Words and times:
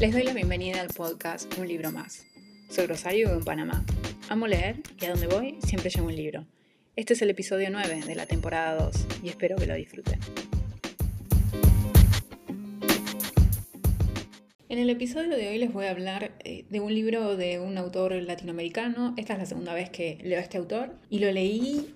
Les 0.00 0.12
doy 0.12 0.22
la 0.22 0.32
bienvenida 0.32 0.80
al 0.80 0.90
podcast 0.90 1.58
Un 1.58 1.66
libro 1.66 1.90
más. 1.90 2.24
Soy 2.70 2.86
Rosario 2.86 3.18
y 3.18 3.24
vivo 3.24 3.36
en 3.36 3.44
Panamá. 3.44 3.84
Amo 4.28 4.46
leer 4.46 4.76
y 5.00 5.06
a 5.06 5.10
donde 5.10 5.26
voy 5.26 5.58
siempre 5.66 5.90
llevo 5.90 6.06
un 6.06 6.14
libro. 6.14 6.46
Este 6.94 7.14
es 7.14 7.22
el 7.22 7.30
episodio 7.30 7.68
9 7.68 8.02
de 8.06 8.14
la 8.14 8.24
temporada 8.24 8.76
2 8.76 8.94
y 9.24 9.28
espero 9.28 9.56
que 9.56 9.66
lo 9.66 9.74
disfruten. 9.74 10.20
En 14.68 14.78
el 14.78 14.88
episodio 14.88 15.36
de 15.36 15.48
hoy 15.48 15.58
les 15.58 15.72
voy 15.72 15.86
a 15.86 15.90
hablar 15.90 16.30
eh, 16.44 16.64
de 16.70 16.78
un 16.78 16.94
libro 16.94 17.36
de 17.36 17.58
un 17.58 17.76
autor 17.76 18.12
latinoamericano. 18.12 19.14
Esta 19.16 19.32
es 19.32 19.40
la 19.40 19.46
segunda 19.46 19.74
vez 19.74 19.90
que 19.90 20.18
leo 20.22 20.38
a 20.38 20.42
este 20.42 20.58
autor 20.58 20.94
y 21.10 21.18
lo 21.18 21.32
leí 21.32 21.92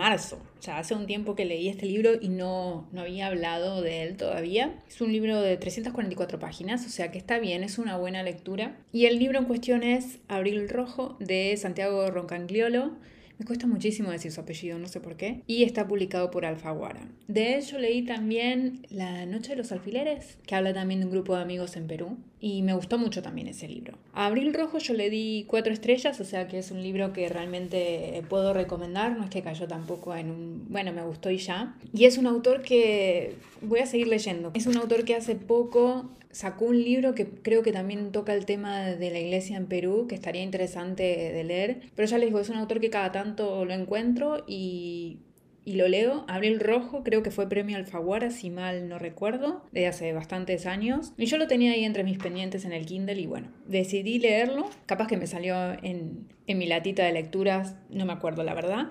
marzo. 0.00 0.38
O 0.58 0.62
sea, 0.62 0.78
hace 0.78 0.94
un 0.94 1.06
tiempo 1.06 1.34
que 1.34 1.44
leí 1.44 1.68
este 1.68 1.84
libro 1.84 2.12
y 2.18 2.30
no, 2.30 2.88
no 2.90 3.02
había 3.02 3.26
hablado 3.26 3.82
de 3.82 4.02
él 4.02 4.16
todavía. 4.16 4.74
Es 4.88 5.02
un 5.02 5.12
libro 5.12 5.42
de 5.42 5.58
344 5.58 6.38
páginas, 6.38 6.86
o 6.86 6.88
sea 6.88 7.10
que 7.10 7.18
está 7.18 7.38
bien, 7.38 7.62
es 7.62 7.78
una 7.78 7.98
buena 7.98 8.22
lectura. 8.22 8.78
Y 8.92 9.04
el 9.04 9.18
libro 9.18 9.38
en 9.38 9.44
cuestión 9.44 9.82
es 9.82 10.18
Abril 10.26 10.70
Rojo 10.70 11.18
de 11.20 11.54
Santiago 11.58 12.10
Roncangliolo. 12.10 12.92
Me 13.40 13.46
cuesta 13.46 13.66
muchísimo 13.66 14.10
decir 14.10 14.30
su 14.30 14.42
apellido, 14.42 14.78
no 14.78 14.86
sé 14.86 15.00
por 15.00 15.16
qué. 15.16 15.40
Y 15.46 15.62
está 15.62 15.88
publicado 15.88 16.30
por 16.30 16.44
Alfaguara. 16.44 17.08
De 17.26 17.56
hecho, 17.56 17.78
leí 17.78 18.02
también 18.02 18.86
La 18.90 19.24
Noche 19.24 19.52
de 19.52 19.56
los 19.56 19.72
Alfileres, 19.72 20.36
que 20.46 20.54
habla 20.54 20.74
también 20.74 21.00
de 21.00 21.06
un 21.06 21.12
grupo 21.12 21.34
de 21.34 21.40
amigos 21.40 21.74
en 21.76 21.86
Perú. 21.86 22.18
Y 22.38 22.60
me 22.60 22.74
gustó 22.74 22.98
mucho 22.98 23.22
también 23.22 23.48
ese 23.48 23.66
libro. 23.66 23.96
A 24.12 24.26
Abril 24.26 24.52
Rojo 24.52 24.76
yo 24.76 24.92
le 24.92 25.08
di 25.08 25.46
cuatro 25.48 25.72
estrellas, 25.72 26.20
o 26.20 26.24
sea 26.24 26.48
que 26.48 26.58
es 26.58 26.70
un 26.70 26.82
libro 26.82 27.14
que 27.14 27.30
realmente 27.30 28.22
puedo 28.28 28.52
recomendar. 28.52 29.16
No 29.16 29.24
es 29.24 29.30
que 29.30 29.40
cayó 29.40 29.66
tampoco 29.66 30.14
en 30.14 30.30
un... 30.30 30.66
Bueno, 30.68 30.92
me 30.92 31.02
gustó 31.02 31.30
y 31.30 31.38
ya. 31.38 31.74
Y 31.94 32.04
es 32.04 32.18
un 32.18 32.26
autor 32.26 32.60
que 32.60 33.36
voy 33.62 33.80
a 33.80 33.86
seguir 33.86 34.08
leyendo. 34.08 34.50
Es 34.52 34.66
un 34.66 34.76
autor 34.76 35.06
que 35.06 35.14
hace 35.14 35.34
poco 35.34 36.10
sacó 36.30 36.66
un 36.66 36.82
libro 36.82 37.14
que 37.14 37.26
creo 37.26 37.62
que 37.62 37.72
también 37.72 38.12
toca 38.12 38.34
el 38.34 38.46
tema 38.46 38.86
de 38.86 39.10
la 39.10 39.18
iglesia 39.18 39.56
en 39.56 39.66
Perú, 39.66 40.06
que 40.08 40.14
estaría 40.14 40.42
interesante 40.42 41.02
de 41.02 41.44
leer. 41.44 41.80
Pero 41.94 42.08
ya 42.08 42.18
les 42.18 42.28
digo, 42.28 42.40
es 42.40 42.48
un 42.48 42.56
autor 42.56 42.80
que 42.80 42.90
cada 42.90 43.12
tanto 43.12 43.64
lo 43.64 43.74
encuentro 43.74 44.44
y, 44.46 45.18
y 45.64 45.74
lo 45.74 45.88
leo. 45.88 46.24
Abril 46.28 46.60
Rojo, 46.60 47.02
creo 47.02 47.22
que 47.22 47.30
fue 47.30 47.48
premio 47.48 47.76
Alfaguara, 47.76 48.30
si 48.30 48.50
mal 48.50 48.88
no 48.88 48.98
recuerdo, 48.98 49.64
de 49.72 49.86
hace 49.86 50.12
bastantes 50.12 50.66
años. 50.66 51.12
Y 51.16 51.26
yo 51.26 51.36
lo 51.36 51.46
tenía 51.46 51.72
ahí 51.72 51.84
entre 51.84 52.04
mis 52.04 52.18
pendientes 52.18 52.64
en 52.64 52.72
el 52.72 52.86
Kindle 52.86 53.20
y 53.20 53.26
bueno, 53.26 53.48
decidí 53.66 54.18
leerlo. 54.18 54.70
Capaz 54.86 55.08
que 55.08 55.16
me 55.16 55.26
salió 55.26 55.72
en, 55.82 56.28
en 56.46 56.58
mi 56.58 56.66
latita 56.66 57.04
de 57.04 57.12
lecturas, 57.12 57.76
no 57.90 58.06
me 58.06 58.12
acuerdo 58.12 58.44
la 58.44 58.54
verdad. 58.54 58.90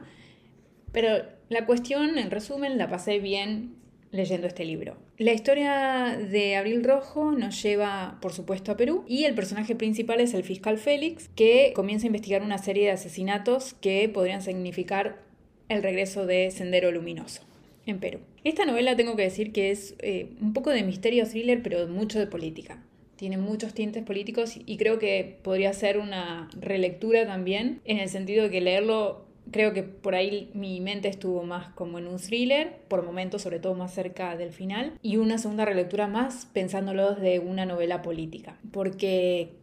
Pero 0.92 1.24
la 1.50 1.66
cuestión, 1.66 2.18
en 2.18 2.32
resumen, 2.32 2.78
la 2.78 2.90
pasé 2.90 3.20
bien 3.20 3.76
leyendo 4.12 4.48
este 4.48 4.66
libro. 4.66 4.98
La 5.18 5.34
historia 5.34 6.18
de 6.18 6.56
Abril 6.56 6.84
Rojo 6.84 7.32
nos 7.32 7.62
lleva, 7.62 8.18
por 8.22 8.34
supuesto, 8.34 8.72
a 8.72 8.78
Perú 8.78 9.04
y 9.08 9.26
el 9.26 9.36
personaje 9.36 9.76
principal 9.76 10.20
es 10.20 10.34
el 10.34 10.44
fiscal 10.44 10.78
Félix, 10.78 11.30
que 11.36 11.74
comienza 11.76 12.06
a 12.06 12.08
investigar 12.08 12.42
una 12.42 12.58
serie 12.58 12.86
de 12.86 12.92
asesinatos 12.92 13.74
que 13.74 14.10
podrían 14.10 14.42
significar 14.42 15.22
el 15.68 15.84
regreso 15.84 16.26
de 16.26 16.50
Sendero 16.52 16.92
Luminoso 16.92 17.44
en 17.86 18.00
Perú. 18.00 18.20
Esta 18.44 18.66
novela 18.66 18.96
tengo 18.96 19.16
que 19.16 19.24
decir 19.24 19.52
que 19.52 19.72
es 19.72 19.96
eh, 20.00 20.30
un 20.42 20.54
poco 20.54 20.72
de 20.72 20.84
misterio 20.84 21.28
thriller, 21.28 21.62
pero 21.62 21.88
mucho 21.88 22.20
de 22.20 22.28
política. 22.28 22.84
Tiene 23.16 23.38
muchos 23.38 23.74
tintes 23.74 24.04
políticos 24.04 24.58
y 24.66 24.78
creo 24.78 24.98
que 24.98 25.40
podría 25.44 25.74
ser 25.74 25.98
una 25.98 26.50
relectura 26.58 27.26
también, 27.28 27.82
en 27.84 28.00
el 28.00 28.10
sentido 28.10 28.46
de 28.46 28.50
que 28.50 28.62
leerlo 28.62 29.26
creo 29.52 29.74
que 29.74 29.84
por 29.84 30.16
ahí 30.16 30.52
mi 30.54 30.80
mente 30.82 31.08
estuvo 31.08 31.44
más 31.44 31.74
como 31.74 32.00
en 32.00 32.08
un 32.08 32.18
thriller, 32.18 32.78
por 32.88 33.04
momentos 33.04 33.42
sobre 33.42 33.60
todo 33.60 33.76
más 33.76 33.94
cerca 33.94 34.36
del 34.38 34.52
final, 34.52 34.94
y 35.02 35.18
una 35.18 35.38
segunda 35.38 35.66
relectura 35.66 36.08
más 36.08 36.48
pensándolo 36.54 37.16
desde 37.16 37.40
una 37.40 37.66
novela 37.66 38.02
política, 38.02 38.58
porque 38.72 39.54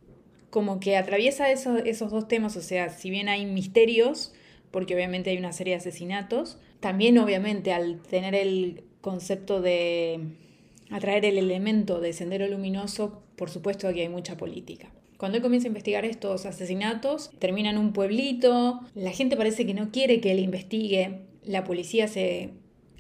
como 0.51 0.81
que 0.81 0.97
atraviesa 0.97 1.51
esos, 1.51 1.83
esos 1.85 2.11
dos 2.11 2.29
temas, 2.29 2.57
o 2.57 2.63
sea, 2.63 2.89
si 2.89 3.11
bien 3.11 3.29
hay 3.29 3.47
misterios, 3.47 4.33
porque 4.71 4.95
obviamente 4.95 5.31
hay 5.31 5.39
una 5.39 5.53
serie 5.53 5.75
de 5.75 5.79
asesinatos, 5.79 6.59
también 6.81 7.19
obviamente 7.19 7.73
al 7.73 8.01
tener 8.03 8.35
el 8.35 8.85
concepto 9.01 9.61
de 9.61 10.21
atraer 10.91 11.25
el 11.25 11.39
elemento 11.39 12.01
de 12.01 12.13
sendero 12.13 12.47
luminoso, 12.49 13.23
por 13.37 13.51
supuesto 13.51 13.93
que 13.93 14.03
hay 14.03 14.09
mucha 14.09 14.37
política. 14.37 14.91
Cuando 15.17 15.37
él 15.37 15.43
comienza 15.43 15.67
a 15.67 15.69
investigar 15.69 16.05
estos 16.05 16.47
asesinatos, 16.47 17.31
termina 17.39 17.71
en 17.71 17.79
un 17.79 17.93
pueblito, 17.93 18.81
la 18.95 19.11
gente 19.11 19.37
parece 19.37 19.67
que 19.67 19.75
no 19.75 19.91
quiere 19.91 20.21
que 20.21 20.33
él 20.33 20.41
investigue, 20.41 21.21
la 21.45 21.65
policía 21.65 22.09
se 22.09 22.51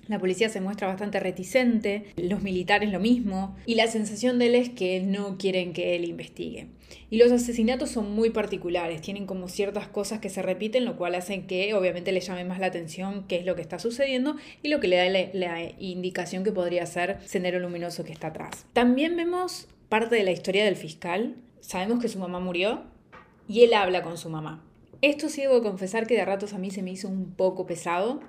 la 0.08 0.18
policía 0.18 0.48
se 0.48 0.60
muestra 0.60 0.86
bastante 0.86 1.18
reticente, 1.18 2.04
los 2.16 2.42
militares 2.42 2.92
lo 2.92 3.00
mismo, 3.00 3.56
y 3.66 3.74
la 3.74 3.88
sensación 3.88 4.38
de 4.38 4.46
él 4.46 4.54
es 4.54 4.70
que 4.70 5.00
no 5.00 5.36
quieren 5.36 5.72
que 5.72 5.96
él 5.96 6.04
investigue. 6.04 6.68
Y 7.10 7.18
los 7.18 7.32
asesinatos 7.32 7.90
son 7.90 8.12
muy 8.12 8.30
particulares, 8.30 9.00
tienen 9.00 9.26
como 9.26 9.48
ciertas 9.48 9.88
cosas 9.88 10.20
que 10.20 10.28
se 10.28 10.42
repiten, 10.42 10.84
lo 10.84 10.96
cual 10.96 11.16
hace 11.16 11.44
que 11.46 11.74
obviamente 11.74 12.12
le 12.12 12.20
llame 12.20 12.44
más 12.44 12.60
la 12.60 12.66
atención 12.66 13.24
qué 13.26 13.36
es 13.36 13.44
lo 13.44 13.56
que 13.56 13.62
está 13.62 13.78
sucediendo 13.78 14.36
y 14.62 14.68
lo 14.68 14.78
que 14.78 14.88
le 14.88 14.96
da 14.96 15.08
la, 15.08 15.28
la 15.32 15.72
indicación 15.80 16.44
que 16.44 16.52
podría 16.52 16.86
ser 16.86 17.18
Sendero 17.24 17.58
Luminoso 17.58 18.04
que 18.04 18.12
está 18.12 18.28
atrás. 18.28 18.66
También 18.72 19.16
vemos 19.16 19.66
parte 19.88 20.14
de 20.14 20.22
la 20.22 20.32
historia 20.32 20.64
del 20.64 20.76
fiscal, 20.76 21.36
sabemos 21.66 22.00
que 22.00 22.08
su 22.08 22.18
mamá 22.18 22.38
murió 22.38 22.84
y 23.48 23.62
él 23.62 23.74
habla 23.74 24.02
con 24.02 24.16
su 24.16 24.30
mamá. 24.30 24.64
Esto 25.02 25.28
sí 25.28 25.42
debo 25.42 25.62
confesar 25.62 26.06
que 26.06 26.14
de 26.14 26.24
ratos 26.24 26.54
a 26.54 26.58
mí 26.58 26.70
se 26.70 26.82
me 26.82 26.92
hizo 26.92 27.08
un 27.08 27.34
poco 27.34 27.66
pesado. 27.66 28.20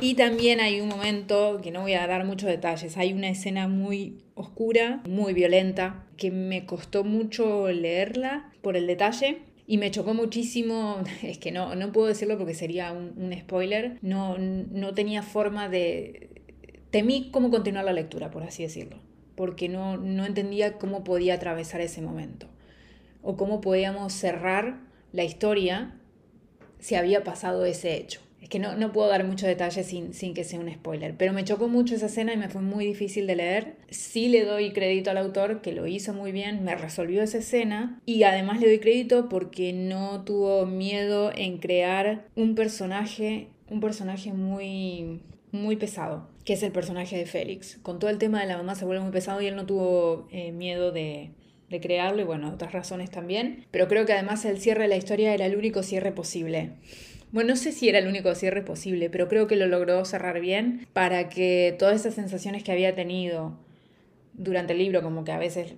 Y 0.00 0.14
también 0.14 0.60
hay 0.60 0.80
un 0.80 0.88
momento, 0.88 1.60
que 1.62 1.70
no 1.70 1.82
voy 1.82 1.94
a 1.94 2.06
dar 2.06 2.24
muchos 2.24 2.48
detalles, 2.48 2.96
hay 2.96 3.12
una 3.12 3.28
escena 3.28 3.68
muy 3.68 4.18
oscura, 4.34 5.02
muy 5.08 5.34
violenta, 5.34 6.06
que 6.16 6.30
me 6.30 6.64
costó 6.64 7.04
mucho 7.04 7.68
leerla 7.68 8.50
por 8.62 8.76
el 8.76 8.86
detalle. 8.86 9.40
Y 9.66 9.78
me 9.78 9.90
chocó 9.90 10.14
muchísimo, 10.14 11.02
es 11.22 11.38
que 11.38 11.50
no, 11.52 11.74
no 11.74 11.92
puedo 11.92 12.06
decirlo 12.06 12.38
porque 12.38 12.54
sería 12.54 12.92
un, 12.92 13.12
un 13.16 13.36
spoiler, 13.38 13.98
no, 14.02 14.38
no 14.38 14.94
tenía 14.94 15.22
forma 15.22 15.68
de... 15.68 16.30
Temí 16.90 17.30
cómo 17.30 17.50
continuar 17.50 17.84
la 17.84 17.92
lectura, 17.92 18.30
por 18.30 18.44
así 18.44 18.62
decirlo 18.62 18.98
porque 19.34 19.68
no, 19.68 19.96
no 19.96 20.24
entendía 20.24 20.78
cómo 20.78 21.04
podía 21.04 21.34
atravesar 21.34 21.80
ese 21.80 22.02
momento 22.02 22.48
o 23.22 23.36
cómo 23.36 23.60
podíamos 23.60 24.12
cerrar 24.12 24.80
la 25.12 25.24
historia 25.24 25.94
si 26.78 26.96
había 26.96 27.24
pasado 27.24 27.64
ese 27.64 27.96
hecho. 27.96 28.20
Es 28.40 28.48
que 28.48 28.58
no, 28.58 28.74
no 28.74 28.90
puedo 28.90 29.08
dar 29.08 29.24
muchos 29.24 29.46
detalles 29.46 29.86
sin, 29.86 30.14
sin, 30.14 30.34
que 30.34 30.42
sea 30.42 30.58
un 30.58 30.68
spoiler, 30.72 31.14
pero 31.16 31.32
me 31.32 31.44
chocó 31.44 31.68
mucho 31.68 31.94
esa 31.94 32.06
escena 32.06 32.34
y 32.34 32.36
me 32.36 32.48
fue 32.48 32.60
muy 32.60 32.84
difícil 32.84 33.28
de 33.28 33.36
leer. 33.36 33.76
Sí 33.88 34.28
le 34.28 34.44
doy 34.44 34.72
crédito 34.72 35.12
al 35.12 35.18
autor 35.18 35.60
que 35.62 35.70
lo 35.70 35.86
hizo 35.86 36.12
muy 36.12 36.32
bien, 36.32 36.64
me 36.64 36.74
resolvió 36.74 37.22
esa 37.22 37.38
escena 37.38 38.00
y 38.04 38.24
además 38.24 38.60
le 38.60 38.66
doy 38.66 38.80
crédito 38.80 39.28
porque 39.28 39.72
no 39.72 40.24
tuvo 40.24 40.66
miedo 40.66 41.30
en 41.36 41.58
crear 41.58 42.26
un 42.34 42.56
personaje, 42.56 43.46
un 43.70 43.78
personaje 43.78 44.32
muy, 44.32 45.20
muy 45.52 45.76
pesado 45.76 46.32
que 46.44 46.54
es 46.54 46.62
el 46.64 46.72
personaje 46.72 47.16
de 47.16 47.26
Félix. 47.26 47.78
Con 47.82 47.98
todo 47.98 48.10
el 48.10 48.18
tema 48.18 48.40
de 48.40 48.46
la 48.46 48.56
mamá 48.56 48.74
se 48.74 48.84
vuelve 48.84 49.02
muy 49.02 49.12
pesado 49.12 49.40
y 49.40 49.46
él 49.46 49.54
no 49.54 49.66
tuvo 49.66 50.26
eh, 50.32 50.50
miedo 50.50 50.90
de, 50.90 51.30
de 51.72 51.80
crearlo 51.80 52.22
y 52.22 52.24
bueno, 52.24 52.52
otras 52.52 52.72
razones 52.72 53.10
también. 53.10 53.66
Pero 53.72 53.88
creo 53.88 54.06
que 54.06 54.12
además 54.12 54.44
el 54.44 54.60
cierre 54.60 54.82
de 54.82 54.88
la 54.88 54.96
historia 54.96 55.34
era 55.34 55.46
el 55.46 55.56
único 55.56 55.82
cierre 55.82 56.12
posible. 56.12 56.70
Bueno, 57.32 57.50
no 57.50 57.56
sé 57.56 57.72
si 57.72 57.88
era 57.88 57.98
el 57.98 58.06
único 58.06 58.34
cierre 58.34 58.62
posible, 58.62 59.10
pero 59.10 59.26
creo 59.26 59.46
que 59.46 59.56
lo 59.56 59.66
logró 59.66 60.04
cerrar 60.04 60.40
bien 60.40 60.86
para 60.92 61.28
que 61.28 61.74
todas 61.78 62.00
esas 62.00 62.14
sensaciones 62.14 62.62
que 62.62 62.70
había 62.70 62.94
tenido 62.94 63.58
durante 64.34 64.74
el 64.74 64.78
libro, 64.78 65.02
como 65.02 65.24
que 65.24 65.32
a 65.32 65.38
veces 65.38 65.74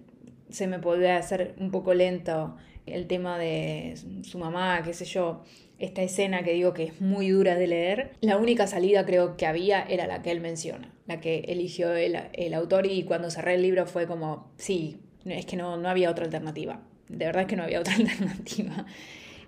se 0.51 0.67
me 0.67 0.79
podía 0.79 1.17
hacer 1.17 1.55
un 1.59 1.71
poco 1.71 1.95
lento 1.95 2.57
el 2.87 3.07
tema 3.07 3.39
de 3.39 3.95
su 4.23 4.39
mamá, 4.39 4.83
qué 4.85 4.93
sé 4.93 5.05
yo, 5.05 5.43
esta 5.79 6.03
escena 6.03 6.43
que 6.43 6.53
digo 6.53 6.75
que 6.75 6.85
es 6.85 7.01
muy 7.01 7.29
dura 7.31 7.57
de 7.57 7.67
leer, 7.67 8.13
la 8.21 8.37
única 8.37 8.67
salida 8.67 9.05
creo 9.07 9.37
que 9.37 9.47
había 9.47 9.83
era 9.83 10.07
la 10.07 10.23
que 10.23 10.31
él 10.31 10.41
menciona, 10.41 10.93
la 11.07 11.21
que 11.21 11.41
eligió 11.49 11.95
el, 11.95 12.55
autor 12.55 12.87
y 12.87 13.05
cuando 13.05 13.31
cerré 13.31 13.55
el 13.55 13.63
libro 13.63 13.87
fue 13.87 14.07
como, 14.07 14.53
sí, 14.57 14.99
es 15.27 15.47
que 15.47 15.57
no, 15.57 15.77
no 15.77 15.89
había 15.89 16.11
otra 16.11 16.25
alternativa, 16.25 16.81
de 17.09 17.27
verdad 17.27 17.43
es 17.43 17.49
que 17.49 17.57
no 17.57 17.63
había 17.63 17.81
otra 17.85 17.95
alternativa. 17.95 18.87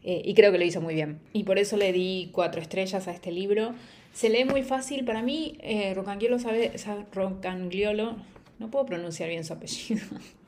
Eh, 0.02 0.22
y 0.24 0.34
creo 0.34 0.52
que 0.52 0.58
lo 0.58 0.64
hizo 0.64 0.80
muy 0.80 0.94
bien. 0.94 1.18
Y 1.32 1.42
por 1.42 1.58
eso 1.58 1.76
le 1.76 1.92
di 1.92 2.30
cuatro 2.32 2.62
estrellas 2.62 3.08
a 3.08 3.10
este 3.10 3.32
libro. 3.32 3.74
Se 4.12 4.28
lee 4.28 4.44
muy 4.44 4.62
fácil. 4.62 5.04
Para 5.04 5.20
mí, 5.20 5.58
eh, 5.60 5.94
Rocangliolo 5.94 6.38
sabe, 6.38 6.70
Rocangliolo, 7.12 8.16
no 8.60 8.70
puedo 8.70 8.86
pronunciar 8.86 9.28
bien 9.28 9.44
su 9.44 9.52
apellido 9.52 10.00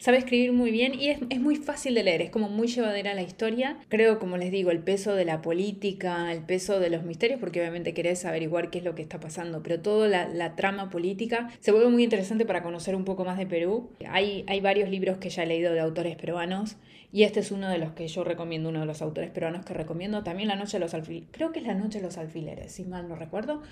sabe 0.00 0.18
escribir 0.18 0.52
muy 0.52 0.70
bien 0.70 0.94
y 0.98 1.08
es, 1.10 1.40
muy 1.40 1.56
fácil 1.56 1.94
de 1.94 2.02
leer, 2.02 2.22
es 2.22 2.30
como 2.30 2.48
muy 2.48 2.68
llevadera 2.68 3.14
la 3.14 3.22
historia. 3.22 3.76
Creo, 3.88 4.18
como 4.18 4.36
les 4.36 4.50
digo, 4.50 4.70
el 4.70 4.80
peso 4.80 5.14
de 5.14 5.24
la 5.24 5.42
política, 5.42 6.32
el 6.32 6.42
peso 6.42 6.80
de 6.80 6.90
los 6.90 7.04
misterios, 7.04 7.38
porque 7.38 7.60
obviamente 7.60 7.94
querés 7.94 8.24
averiguar 8.24 8.70
qué 8.70 8.78
es 8.78 8.84
lo 8.84 8.94
que 8.94 9.02
está 9.02 9.20
pasando, 9.20 9.62
pero 9.62 9.80
toda 9.80 10.08
la, 10.08 10.56
trama 10.56 10.90
política 10.90 11.48
se 11.60 11.70
vuelve 11.70 11.88
muy 11.90 12.02
interesante 12.02 12.44
para 12.44 12.62
conocer 12.62 12.96
un 12.96 13.04
poco 13.04 13.24
más 13.24 13.38
de 13.38 13.46
Perú. 13.46 13.90
Hay, 14.08 14.44
hay 14.48 14.60
varios 14.60 14.88
libros 14.88 15.18
que 15.18 15.30
ya 15.30 15.44
he 15.44 15.46
leído 15.46 15.72
de 15.72 15.80
autores 15.80 16.16
peruanos 16.16 16.76
y 17.12 17.24
este 17.24 17.40
es 17.40 17.50
uno 17.50 17.68
de 17.68 17.78
los 17.78 17.92
que 17.92 18.08
yo 18.08 18.24
recomiendo, 18.24 18.68
uno 18.68 18.80
de 18.80 18.86
los 18.86 19.02
autores 19.02 19.30
peruanos 19.30 19.64
que 19.64 19.74
recomiendo. 19.74 20.22
También 20.22 20.48
La 20.48 20.56
Noche 20.56 20.78
de 20.78 20.80
los 20.80 20.94
Alfileres, 20.94 21.28
creo 21.30 21.52
que 21.52 21.60
es 21.60 21.66
La 21.66 21.74
Noche 21.74 21.98
de 21.98 22.06
los 22.06 22.18
Alfileres, 22.18 22.72
si 22.72 22.84
mal 22.84 23.08
no 23.08 23.16
recuerdo. 23.16 23.62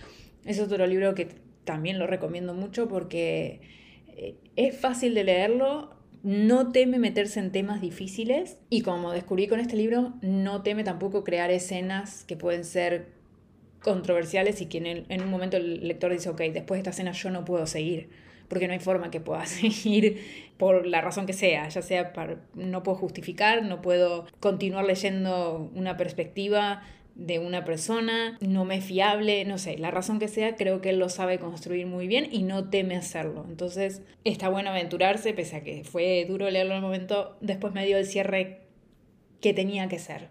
Es 0.45 0.61
otro 0.61 0.87
libro 0.87 1.15
que 1.15 1.29
también 1.65 1.99
lo 1.99 2.07
recomiendo 2.07 2.55
mucho 2.55 2.89
porque 2.89 3.61
eh, 4.17 4.35
es 4.57 4.77
fácil 4.77 5.15
de 5.15 5.25
leerlo, 5.25 5.98
no 6.29 6.73
teme 6.73 6.99
meterse 6.99 7.41
en 7.41 7.53
temas 7.53 7.81
difíciles 7.81 8.59
y 8.69 8.83
como 8.83 9.13
descubrí 9.13 9.47
con 9.47 9.61
este 9.61 9.77
libro, 9.77 10.13
no 10.21 10.61
teme 10.61 10.85
tampoco 10.85 11.25
crear 11.25 11.51
escenas 11.51 12.25
que 12.25 12.37
pueden 12.37 12.67
ser 12.67 13.07
controversiales 13.83 14.61
y 14.61 14.67
que 14.67 15.07
en, 15.09 15.23
un 15.23 15.31
momento 15.31 15.57
el 15.57 15.89
lector 15.89 16.13
dice, 16.13 16.29
ok, 16.29 16.43
después 16.53 16.77
de 16.77 16.81
esta 16.81 16.91
escena 16.91 17.13
yo 17.13 17.31
no 17.31 17.47
puedo 17.47 17.67
seguir, 17.67 18.11
porque 18.49 18.67
no 18.67 18.75
hay 18.75 18.79
forma 18.79 19.11
que 19.11 19.21
pueda 19.21 19.47
seguir 19.47 20.53
por 20.59 20.87
la 20.87 21.01
razón 21.01 21.25
que 21.25 21.33
sea, 21.33 21.67
ya 21.71 21.81
sea 21.81 22.13
para, 22.13 22.37
no 22.53 22.83
puedo 22.83 22.99
justificar, 22.99 23.63
no 23.63 23.81
puedo 23.81 24.27
continuar 24.39 24.85
leyendo 24.85 25.71
una 25.75 25.97
perspectiva 25.97 26.83
de 27.19 27.41
una 27.41 27.65
persona, 27.65 28.38
no 28.41 28.65
me 28.65 28.76
es 28.76 28.85
fiable, 28.85 29.44
no 29.44 29.59
sé, 29.59 29.76
la 29.76 29.91
razón 29.91 30.20
que 30.20 30.29
sea, 30.29 30.55
creo 30.55 30.81
que 30.81 30.91
él 30.91 31.00
lo 31.00 31.09
sabe 31.09 31.41
construir 31.41 31.85
muy 31.85 32.06
bien 32.06 32.29
y 32.31 32.44
no 32.44 32.70
teme 32.70 32.97
hacerlo. 32.97 33.44
Entonces 33.49 34.03
está 34.25 34.49
bueno 34.49 34.70
aventurarse, 34.70 35.35
pese 35.35 35.56
a 35.56 35.65
que 35.65 35.82
fue 35.82 36.25
duro 36.29 36.49
leerlo 36.49 36.73
en 36.73 36.76
el 36.76 36.82
momento, 36.82 37.37
después 37.41 37.75
me 37.75 37.85
dio 37.85 37.99
el 37.99 38.06
cierre 38.06 38.61
que 39.41 39.53
tenía 39.53 39.88
que 39.88 39.99
ser. 39.99 40.29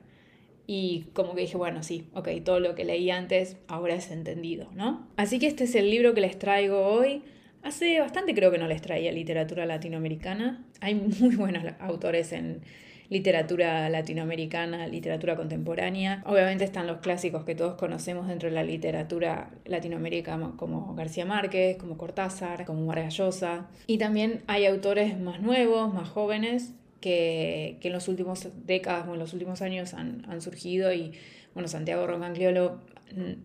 Y 0.65 1.07
como 1.13 1.35
que 1.35 1.41
dije, 1.41 1.57
bueno, 1.57 1.83
sí, 1.83 2.07
ok, 2.13 2.29
todo 2.43 2.61
lo 2.61 2.73
que 2.73 2.85
leí 2.85 3.11
antes 3.11 3.57
ahora 3.67 3.95
es 3.95 4.09
entendido, 4.09 4.69
¿no? 4.73 5.07
Así 5.17 5.39
que 5.39 5.47
este 5.47 5.65
es 5.65 5.75
el 5.75 5.91
libro 5.91 6.13
que 6.13 6.21
les 6.21 6.39
traigo 6.39 6.87
hoy. 6.87 7.21
Hace 7.63 7.99
bastante 7.99 8.33
creo 8.33 8.49
que 8.49 8.57
no 8.57 8.67
les 8.67 8.81
traía 8.81 9.11
literatura 9.11 9.65
latinoamericana. 9.65 10.65
Hay 10.79 10.95
muy 10.95 11.35
buenos 11.35 11.65
autores 11.79 12.31
en 12.31 12.61
literatura 13.09 13.89
latinoamericana, 13.89 14.87
literatura 14.87 15.35
contemporánea. 15.35 16.23
Obviamente 16.25 16.63
están 16.63 16.87
los 16.87 16.97
clásicos 16.97 17.45
que 17.45 17.55
todos 17.55 17.75
conocemos 17.75 18.27
dentro 18.27 18.49
de 18.49 18.55
la 18.55 18.63
literatura 18.63 19.51
latinoamericana, 19.65 20.53
como 20.57 20.93
García 20.95 21.25
Márquez, 21.25 21.77
como 21.77 21.97
Cortázar, 21.97 22.65
como 22.65 22.85
Vargas 22.85 23.15
Llosa. 23.17 23.67
Y 23.87 23.97
también 23.97 24.43
hay 24.47 24.65
autores 24.65 25.19
más 25.19 25.41
nuevos, 25.41 25.93
más 25.93 26.09
jóvenes, 26.09 26.73
que, 26.99 27.77
en 27.81 27.93
los 27.93 28.07
últimos 28.07 28.47
décadas 28.65 29.07
o 29.07 29.13
en 29.13 29.19
los 29.19 29.33
últimos 29.33 29.61
años 29.61 29.93
han, 29.93 30.41
surgido 30.41 30.91
y 30.93 31.13
bueno, 31.53 31.67
Santiago 31.67 32.05
Roncangliolo 32.05 32.79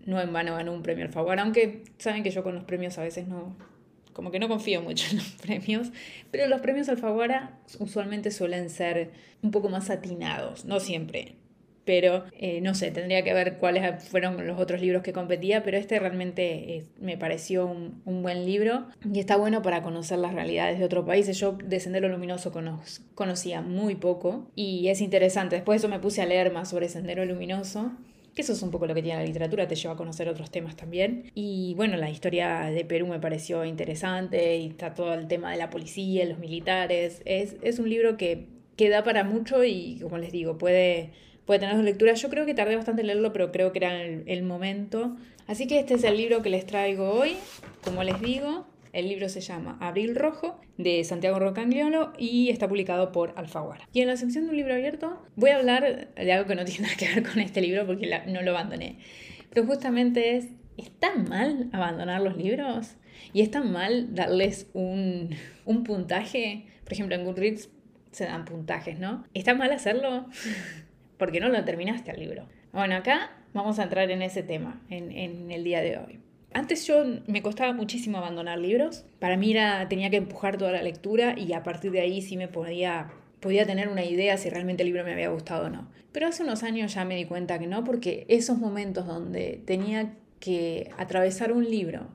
no 0.07 0.21
en 0.21 0.33
vano 0.33 0.57
ganó 0.57 0.73
un 0.73 0.83
premio 0.83 1.05
Alfaguara, 1.05 1.43
aunque 1.43 1.85
saben 1.99 2.23
que 2.23 2.31
yo 2.31 2.43
con 2.43 2.55
los 2.55 2.65
premios 2.65 2.99
a 2.99 3.03
veces 3.03 3.29
no, 3.29 3.57
como 4.13 4.31
que 4.31 4.39
no 4.39 4.49
confío 4.49 4.83
mucho 4.83 5.07
en 5.11 5.19
los 5.19 5.33
premios, 5.43 5.91
pero 6.31 6.47
los 6.47 6.61
premios 6.61 6.89
Alfaguara 6.89 7.59
usualmente 7.79 8.31
suelen 8.31 8.71
ser 8.71 9.11
un 9.43 9.51
poco 9.51 9.69
más 9.69 9.91
atinados, 9.91 10.65
no 10.65 10.81
siempre. 10.81 11.37
Pero 11.85 12.25
eh, 12.39 12.61
no 12.61 12.77
sé, 12.77 12.93
tendría 12.93 13.25
que 13.25 13.35
ver 13.35 13.59
cuáles 13.59 14.05
fueron 14.05 14.47
los 14.47 14.61
otros 14.61 14.81
libros 14.81 15.03
que 15.03 15.13
competía, 15.13 15.65
pero 15.65 15.77
este 15.77 15.99
realmente 15.99 16.77
eh, 16.77 16.85
me 17.01 17.17
pareció 17.17 17.67
un, 17.67 18.23
buen 18.23 18.47
libro 18.47 18.87
y 19.13 19.19
está 19.19 19.37
bueno 19.37 19.63
para 19.63 19.83
conocer 19.83 20.21
las 20.21 20.33
realidades 20.33 20.79
de 20.79 20.85
otros 20.85 21.05
países. 21.05 21.39
Yo 21.41 21.59
de 21.65 21.81
Sendero 21.81 22.09
Luminoso 22.09 22.53
conocía 23.17 23.63
muy 23.63 23.97
poco 23.97 24.47
y 24.55 24.87
es 24.89 25.01
interesante. 25.01 25.57
Después 25.57 25.83
de 25.83 25.87
eso 25.87 25.93
me 25.93 26.01
puse 26.01 26.23
a 26.23 26.27
leer 26.27 26.53
más 26.53 26.71
sobre 26.71 26.89
Sendero 26.89 27.25
Luminoso 27.25 27.91
que 28.35 28.43
eso 28.43 28.53
es 28.53 28.63
un 28.63 28.71
poco 28.71 28.87
lo 28.87 28.95
que 28.95 29.03
tiene 29.03 29.19
la 29.19 29.25
literatura, 29.25 29.69
te 29.69 29.75
lleva 29.75 29.95
a 29.95 29.97
conocer 29.97 30.29
otros 30.29 30.51
temas 30.51 30.77
también. 30.77 31.31
Y 31.35 31.75
bueno, 31.77 31.97
la 31.97 32.11
historia 32.11 32.71
de 32.71 32.85
Perú 32.85 33.07
me 33.07 33.21
pareció 33.21 33.65
interesante 33.65 34.57
y 34.57 34.69
está 34.69 34.95
todo 34.95 35.15
el 35.15 35.29
tema 35.29 35.51
de 35.51 35.59
la 35.59 35.71
policía, 35.71 36.25
los 36.25 36.39
militares. 36.39 37.23
Es, 37.25 37.57
es 37.63 37.79
un 37.79 37.89
libro 37.89 38.17
que, 38.17 38.47
que 38.77 38.89
da 38.89 39.05
para 39.05 39.25
mucho 39.25 39.65
y, 39.65 39.99
como 40.01 40.19
les 40.19 40.33
digo, 40.33 40.57
puede, 40.57 41.11
puede 41.45 41.61
tener 41.61 41.77
su 41.77 41.83
lectura. 41.83 42.15
Yo 42.15 42.31
creo 42.31 42.47
que 42.47 42.55
tardé 42.55 42.77
bastante 42.77 43.03
en 43.03 43.09
leerlo, 43.09 43.33
pero 43.33 43.53
creo 43.53 43.73
que 43.73 43.79
era 43.79 44.03
el, 44.03 44.25
el 44.27 44.43
momento. 44.43 45.17
Así 45.47 45.67
que 45.67 45.79
este 45.79 45.95
es 45.95 46.05
el 46.05 46.17
libro 46.17 46.43
que 46.43 46.51
les 46.51 46.65
traigo 46.65 47.11
hoy. 47.11 47.37
Como 47.85 48.03
les 48.03 48.21
digo, 48.21 48.65
el 48.93 49.09
libro 49.09 49.29
se 49.29 49.41
llama 49.41 49.79
Abril 49.81 50.15
Rojo 50.15 50.61
de 50.77 51.03
Santiago 51.05 51.39
Rocangliolo 51.39 52.13
y 52.19 52.51
está 52.51 52.69
publicado 52.69 53.11
por 53.11 53.33
Alfaguara. 53.37 53.89
Y 53.93 54.01
en 54.01 54.09
la 54.09 54.17
sección 54.17 54.45
de 54.45 54.51
un 54.51 54.57
libro 54.57 54.75
abierto 54.75 55.23
voy 55.35 55.51
a 55.51 55.57
hablar 55.57 56.15
de 56.15 56.33
algo 56.33 56.47
que 56.47 56.55
no 56.55 56.65
tiene 56.65 56.83
nada 56.83 56.97
que 56.97 57.09
ver 57.09 57.23
con 57.23 57.41
este 57.41 57.61
libro 57.61 57.87
porque 57.87 58.11
no 58.27 58.43
lo 58.43 58.51
abandoné. 58.51 58.99
Pero 59.51 59.67
justamente 59.67 60.37
es, 60.37 60.49
¿está 60.77 61.15
mal 61.15 61.71
abandonar 61.73 62.21
los 62.21 62.37
libros? 62.37 62.97
¿Y 63.33 63.41
está 63.43 63.63
mal 63.63 64.15
darles 64.15 64.69
un, 64.75 65.31
un 65.65 65.85
puntaje? 65.85 66.67
Por 66.85 66.93
ejemplo, 66.93 67.15
en 67.15 67.25
Goodreads 67.25 67.71
se 68.11 68.25
dan 68.25 68.45
puntajes, 68.45 68.99
¿no? 68.99 69.25
¿Está 69.33 69.55
mal 69.55 69.73
hacerlo? 69.73 70.27
porque 71.19 71.41
no 71.41 71.49
lo 71.49 71.65
terminaste 71.65 72.11
el 72.11 72.21
libro. 72.21 72.49
Bueno, 72.73 72.97
acá 72.97 73.31
vamos 73.55 73.79
a 73.79 73.85
entrar 73.85 74.11
en 74.11 74.23
ese 74.23 74.43
tema 74.43 74.83
en 74.91 75.51
el 75.51 75.65
día 75.65 75.81
de 75.81 75.99
hoy. 75.99 76.21
Antes 76.55 76.87
yo 76.87 77.05
me 77.27 77.43
costaba 77.43 77.73
muchísimo 77.73 78.19
abandonar 78.19 78.59
libros. 78.59 79.05
Para 79.19 79.37
mí 79.37 79.55
tenía 79.89 80.11
que 80.11 80.17
empujar 80.17 80.59
toda 80.59 80.73
la 80.73 80.83
lectura 80.83 81.39
y 81.39 81.53
a 81.53 81.63
partir 81.63 81.93
de 81.93 82.01
ahí 82.01 82.23
sí 82.23 82.37
me 82.37 82.49
podía, 82.49 83.11
podía 83.41 83.67
tener 83.67 83.89
una 83.89 84.05
idea 84.05 84.37
si 84.37 84.51
realmente 84.51 84.83
el 84.83 84.89
libro 84.89 85.05
me 85.05 85.13
había 85.13 85.29
gustado 85.29 85.67
o 85.67 85.71
no. 85.71 85.89
Pero 86.13 86.27
hace 86.27 86.43
unos 86.43 86.63
años 86.63 86.95
ya 86.95 87.05
me 87.05 87.17
di 87.17 87.25
cuenta 87.25 87.59
que 87.59 87.67
no, 87.67 87.85
porque 87.85 88.27
esos 88.29 88.59
momentos 88.59 89.07
donde 89.07 89.63
tenía 89.65 90.15
que 90.41 90.91
atravesar 90.99 91.53
un 91.53 91.71
libro 91.71 92.09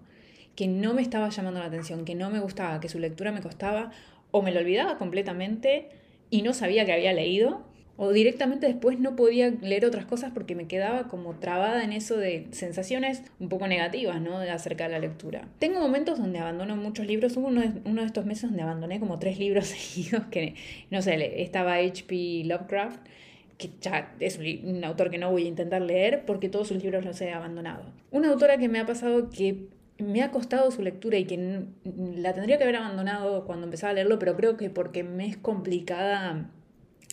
que 0.55 0.67
no 0.67 0.93
me 0.93 1.01
estaba 1.01 1.29
llamando 1.29 1.59
la 1.59 1.67
atención, 1.67 2.05
que 2.05 2.15
no 2.15 2.29
me 2.29 2.39
gustaba, 2.39 2.79
que 2.79 2.89
su 2.89 2.99
lectura 2.99 3.31
me 3.31 3.41
costaba, 3.41 3.91
o 4.31 4.41
me 4.41 4.51
lo 4.51 4.59
olvidaba 4.59 4.97
completamente 4.97 5.89
y 6.29 6.41
no 6.41 6.53
sabía 6.53 6.85
que 6.85 6.93
había 6.93 7.13
leído, 7.13 7.65
o 7.97 8.11
directamente 8.11 8.67
después 8.67 8.99
no 8.99 9.15
podía 9.15 9.49
leer 9.49 9.85
otras 9.85 10.05
cosas 10.05 10.31
porque 10.31 10.55
me 10.55 10.67
quedaba 10.67 11.07
como 11.07 11.35
trabada 11.35 11.83
en 11.83 11.91
eso 11.91 12.15
de 12.15 12.47
sensaciones 12.51 13.23
un 13.39 13.49
poco 13.49 13.67
negativas, 13.67 14.21
¿no? 14.21 14.37
Acerca 14.37 14.85
de 14.85 14.91
la 14.91 14.99
lectura. 14.99 15.47
Tengo 15.57 15.79
momentos 15.79 16.19
donde 16.19 16.37
abandono 16.37 16.75
muchos 16.75 17.07
libros. 17.07 17.35
Hubo 17.37 17.47
uno 17.47 17.61
de, 17.61 17.71
uno 17.85 18.01
de 18.01 18.07
estos 18.07 18.25
meses 18.25 18.43
donde 18.43 18.61
abandoné 18.61 18.99
como 18.99 19.17
tres 19.17 19.39
libros 19.39 19.65
seguidos 19.67 20.25
que, 20.27 20.53
no 20.91 21.01
sé, 21.01 21.41
estaba 21.41 21.75
H.P. 21.75 22.43
Lovecraft 22.45 22.99
que 23.57 23.71
ya 23.81 24.13
es 24.19 24.37
un 24.37 24.83
autor 24.83 25.09
que 25.09 25.17
no 25.17 25.31
voy 25.31 25.45
a 25.45 25.47
intentar 25.47 25.81
leer 25.81 26.25
porque 26.25 26.47
todos 26.47 26.67
sus 26.67 26.83
libros 26.83 27.03
los 27.03 27.19
he 27.21 27.31
abandonado. 27.31 27.85
Una 28.11 28.29
autora 28.29 28.59
que 28.59 28.69
me 28.69 28.79
ha 28.79 28.85
pasado 28.85 29.31
que 29.31 29.69
me 29.97 30.21
ha 30.21 30.29
costado 30.29 30.69
su 30.69 30.83
lectura 30.83 31.17
y 31.17 31.25
que 31.25 31.65
la 32.15 32.33
tendría 32.33 32.57
que 32.57 32.63
haber 32.63 32.75
abandonado 32.75 33.45
cuando 33.45 33.65
empezaba 33.65 33.91
a 33.91 33.93
leerlo, 33.95 34.19
pero 34.19 34.35
creo 34.35 34.57
que 34.57 34.69
porque 34.69 35.03
me 35.03 35.25
es 35.25 35.37
complicada 35.37 36.51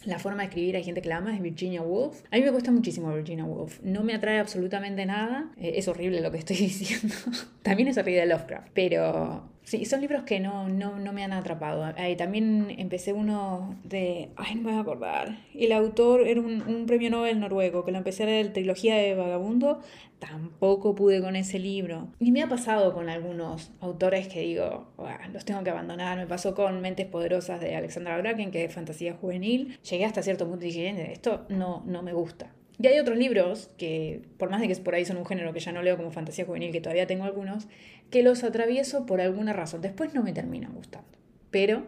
la 0.07 0.19
forma 0.19 0.43
de 0.43 0.49
escribir, 0.49 0.77
hay 0.77 0.85
gente 0.85 1.03
que 1.03 1.09
la 1.09 1.19
ama, 1.19 1.35
es 1.35 1.43
Virginia 1.43 1.83
Woolf. 1.83 2.23
A 2.31 2.37
mí 2.37 2.43
me 2.43 2.51
cuesta 2.51 2.71
muchísimo 2.71 3.13
Virginia 3.15 3.45
Woolf. 3.45 3.81
No 3.83 4.03
me 4.03 4.15
atrae 4.15 4.39
absolutamente 4.39 5.07
nada. 5.07 5.51
Eh, 5.57 5.73
es 5.77 5.89
horrible 5.89 6.21
lo 6.21 6.31
que 6.31 6.39
estoy 6.39 6.57
diciendo. 6.59 7.15
También 7.63 7.89
es 7.89 7.99
horrible 7.99 8.27
Lovecraft. 8.27 8.69
Pero 8.75 9.54
sí, 9.65 9.85
son 9.85 10.01
libros 10.01 10.23
que 10.23 10.41
no, 10.41 10.69
no, 10.69 10.99
no 10.99 11.13
me 11.13 11.25
han 11.25 11.33
atrapado. 11.33 11.85
también 12.17 12.75
empecé 12.79 13.13
uno 13.13 13.77
de... 13.85 14.31
Ay, 14.37 14.55
no 14.55 14.63
me 14.63 14.71
voy 14.71 14.79
a 14.79 14.81
acordar. 14.81 15.39
El 15.55 15.73
autor 15.73 16.27
era 16.27 16.41
un, 16.41 16.63
un 16.63 16.87
premio 16.87 17.11
Nobel 17.11 17.41
noruego, 17.41 17.85
que 17.85 17.93
lo 17.93 17.99
empecé 17.99 18.23
a 18.23 18.27
leer, 18.27 18.53
trilogía 18.53 18.97
de 18.97 19.15
Vagabundo 19.15 19.81
tampoco 20.19 20.95
pude 20.95 21.21
con 21.21 21.37
ese 21.37 21.59
libro. 21.59 22.09
Y 22.19 22.33
me 22.33 22.43
ha 22.43 22.49
pasado 22.49 22.95
con 22.95 23.09
algunos 23.09 23.73
autores 23.81 24.29
que 24.29 24.41
digo, 24.41 24.87
los 25.33 25.45
tengo 25.45 25.63
que 25.63 25.71
abandonar. 25.71 26.17
Me 26.19 26.27
pasó 26.27 26.55
con 26.55 26.81
Mentes 26.81 27.07
Poderosas 27.07 27.61
de 27.61 27.77
Alexandra 27.77 28.19
Bracken, 28.19 28.51
que 28.51 28.65
es 28.65 28.75
fantasía 28.75 29.15
juvenil. 29.15 29.79
Llegué 29.83 30.05
hasta 30.05 30.23
cierto 30.23 30.49
punto 30.49 30.65
y 30.65 30.69
dije, 30.69 31.13
esto 31.13 31.45
no, 31.49 31.83
no 31.87 32.03
me 32.03 32.13
gusta. 32.13 32.54
Y 32.81 32.87
hay 32.89 32.99
otros 32.99 33.17
libros 33.17 33.71
que, 33.79 34.23
por 34.37 34.51
más 34.51 34.61
de 34.61 34.69
que 34.69 34.77
por 34.77 34.95
ahí 34.95 35.05
son 35.05 35.17
un 35.17 35.27
género 35.27 35.53
que 35.53 35.61
ya 35.61 35.73
no 35.73 35.83
leo 35.83 35.97
como 35.97 36.11
fantasía 36.11 36.45
juvenil, 36.45 36.73
que 36.73 36.81
todavía 36.81 37.07
tengo 37.07 37.25
algunos, 37.25 37.69
que 38.11 38.23
los 38.23 38.43
atravieso 38.45 39.07
por 39.07 39.21
alguna 39.21 39.53
razón. 39.53 39.81
Después 39.81 40.15
no 40.15 40.23
me 40.23 40.33
terminan 40.33 40.73
gustando. 40.75 41.09
Pero 41.51 41.87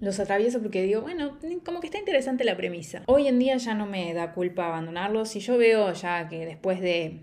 los 0.00 0.18
atravieso 0.18 0.60
porque 0.60 0.82
digo, 0.82 1.02
bueno, 1.02 1.38
como 1.64 1.80
que 1.80 1.86
está 1.86 1.98
interesante 1.98 2.44
la 2.44 2.56
premisa. 2.56 3.02
Hoy 3.06 3.28
en 3.28 3.38
día 3.38 3.56
ya 3.56 3.74
no 3.74 3.86
me 3.86 4.12
da 4.14 4.32
culpa 4.32 4.66
abandonarlos. 4.66 5.28
Si 5.28 5.40
yo 5.40 5.56
veo 5.56 5.92
ya 5.92 6.28
que 6.28 6.44
después 6.44 6.80
de 6.80 7.20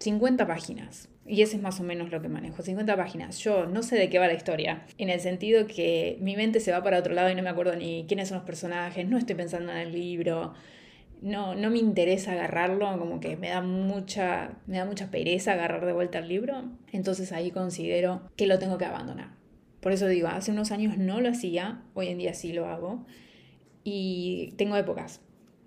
50 0.00 0.46
páginas. 0.46 1.08
Y 1.26 1.42
ese 1.42 1.56
es 1.56 1.62
más 1.62 1.78
o 1.78 1.82
menos 1.82 2.10
lo 2.10 2.22
que 2.22 2.28
manejo, 2.28 2.62
50 2.62 2.96
páginas. 2.96 3.38
Yo 3.40 3.66
no 3.66 3.82
sé 3.82 3.96
de 3.96 4.08
qué 4.08 4.18
va 4.18 4.26
la 4.28 4.32
historia, 4.32 4.86
en 4.96 5.10
el 5.10 5.20
sentido 5.20 5.66
que 5.66 6.16
mi 6.22 6.36
mente 6.36 6.58
se 6.58 6.72
va 6.72 6.82
para 6.82 6.98
otro 6.98 7.12
lado 7.12 7.30
y 7.30 7.34
no 7.34 7.42
me 7.42 7.50
acuerdo 7.50 7.76
ni 7.76 8.06
quiénes 8.08 8.28
son 8.28 8.38
los 8.38 8.46
personajes, 8.46 9.06
no 9.06 9.18
estoy 9.18 9.36
pensando 9.36 9.70
en 9.72 9.78
el 9.78 9.92
libro, 9.92 10.54
no, 11.22 11.54
no 11.54 11.70
me 11.70 11.78
interesa 11.78 12.32
agarrarlo, 12.32 12.98
como 12.98 13.20
que 13.20 13.36
me 13.36 13.48
da, 13.48 13.60
mucha, 13.60 14.52
me 14.66 14.78
da 14.78 14.84
mucha 14.84 15.10
pereza 15.10 15.52
agarrar 15.52 15.84
de 15.86 15.92
vuelta 15.92 16.18
el 16.18 16.28
libro. 16.28 16.64
Entonces 16.92 17.32
ahí 17.32 17.50
considero 17.50 18.22
que 18.36 18.46
lo 18.46 18.58
tengo 18.58 18.78
que 18.78 18.84
abandonar. 18.84 19.30
Por 19.80 19.92
eso 19.92 20.06
digo, 20.06 20.28
hace 20.28 20.50
unos 20.50 20.72
años 20.72 20.98
no 20.98 21.20
lo 21.20 21.28
hacía, 21.28 21.82
hoy 21.94 22.08
en 22.08 22.18
día 22.18 22.34
sí 22.34 22.52
lo 22.52 22.66
hago. 22.66 23.06
Y 23.84 24.54
tengo 24.56 24.76
épocas 24.76 25.20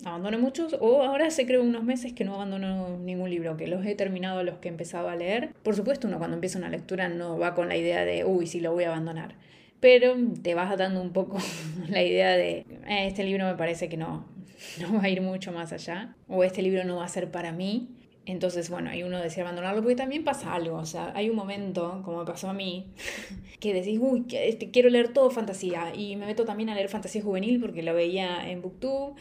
abandono 0.05 0.39
muchos 0.39 0.75
o 0.79 1.03
ahora 1.03 1.27
hace 1.27 1.45
creo 1.45 1.61
unos 1.61 1.83
meses 1.83 2.13
que 2.13 2.23
no 2.23 2.35
abandono 2.35 2.97
ningún 2.97 3.29
libro, 3.29 3.57
que 3.57 3.67
los 3.67 3.85
he 3.85 3.95
terminado 3.95 4.43
los 4.43 4.57
que 4.57 4.67
he 4.67 4.71
empezado 4.71 5.09
a 5.09 5.15
leer. 5.15 5.53
Por 5.63 5.75
supuesto, 5.75 6.07
uno 6.07 6.17
cuando 6.17 6.35
empieza 6.35 6.57
una 6.57 6.69
lectura 6.69 7.09
no 7.09 7.37
va 7.37 7.53
con 7.53 7.67
la 7.67 7.77
idea 7.77 8.05
de, 8.05 8.25
uy, 8.25 8.47
sí 8.47 8.59
lo 8.59 8.71
voy 8.71 8.85
a 8.85 8.89
abandonar. 8.89 9.35
Pero 9.79 10.15
te 10.41 10.53
vas 10.53 10.77
dando 10.77 11.01
un 11.01 11.11
poco 11.11 11.37
la 11.89 12.03
idea 12.03 12.31
de, 12.31 12.65
eh, 12.87 13.07
este 13.07 13.23
libro 13.23 13.45
me 13.45 13.55
parece 13.55 13.89
que 13.89 13.97
no, 13.97 14.25
no 14.81 14.93
va 14.93 15.03
a 15.03 15.09
ir 15.09 15.21
mucho 15.21 15.51
más 15.51 15.73
allá, 15.73 16.15
o 16.27 16.43
este 16.43 16.61
libro 16.61 16.83
no 16.83 16.97
va 16.97 17.05
a 17.05 17.09
ser 17.09 17.31
para 17.31 17.51
mí. 17.51 17.89
Entonces, 18.25 18.69
bueno, 18.69 18.91
hay 18.91 19.01
uno 19.01 19.19
decide 19.19 19.41
abandonarlo 19.41 19.81
porque 19.81 19.95
también 19.95 20.23
pasa 20.23 20.53
algo. 20.53 20.77
O 20.77 20.85
sea, 20.85 21.11
hay 21.15 21.29
un 21.29 21.35
momento, 21.35 22.01
como 22.05 22.19
me 22.19 22.25
pasó 22.25 22.49
a 22.49 22.53
mí, 22.53 22.93
que 23.59 23.73
decís, 23.73 23.99
uy, 24.01 24.25
este, 24.31 24.69
quiero 24.69 24.89
leer 24.89 25.11
todo 25.11 25.31
fantasía. 25.31 25.93
Y 25.95 26.15
me 26.15 26.27
meto 26.27 26.45
también 26.45 26.69
a 26.69 26.75
leer 26.75 26.89
fantasía 26.89 27.23
juvenil 27.23 27.59
porque 27.59 27.81
lo 27.81 27.93
veía 27.93 28.49
en 28.49 28.61
Booktube. 28.61 29.15